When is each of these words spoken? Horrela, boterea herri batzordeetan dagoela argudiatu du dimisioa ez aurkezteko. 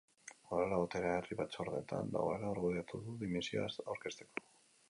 Horrela, 0.51 0.79
boterea 0.83 1.11
herri 1.17 1.37
batzordeetan 1.41 2.11
dagoela 2.17 2.49
argudiatu 2.55 3.03
du 3.05 3.17
dimisioa 3.27 3.69
ez 3.73 3.89
aurkezteko. 3.95 4.49